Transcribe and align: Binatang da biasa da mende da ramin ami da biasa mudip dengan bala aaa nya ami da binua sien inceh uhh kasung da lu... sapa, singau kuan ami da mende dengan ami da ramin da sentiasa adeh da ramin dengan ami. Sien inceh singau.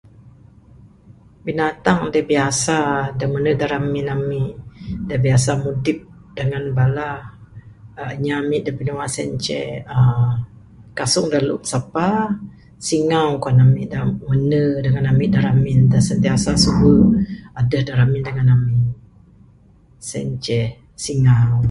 Binatang 1.45 1.99
da 2.13 2.19
biasa 2.31 2.77
da 3.19 3.25
mende 3.33 3.51
da 3.59 3.65
ramin 3.73 4.07
ami 4.15 4.43
da 5.09 5.15
biasa 5.25 5.51
mudip 5.63 5.99
dengan 6.37 6.63
bala 6.77 7.09
aaa 7.99 8.13
nya 8.23 8.33
ami 8.41 8.57
da 8.65 8.71
binua 8.77 9.05
sien 9.13 9.27
inceh 9.33 9.69
uhh 9.97 10.31
kasung 10.97 11.27
da 11.33 11.39
lu... 11.47 11.55
sapa, 11.71 12.07
singau 12.87 13.29
kuan 13.43 13.59
ami 13.65 13.83
da 13.93 13.99
mende 14.29 14.61
dengan 14.85 15.05
ami 15.11 15.25
da 15.33 15.39
ramin 15.47 15.79
da 15.91 15.99
sentiasa 16.09 16.49
adeh 17.59 17.81
da 17.87 17.93
ramin 17.99 18.23
dengan 18.27 18.47
ami. 18.55 18.79
Sien 20.07 20.25
inceh 20.31 20.65
singau. 21.03 21.55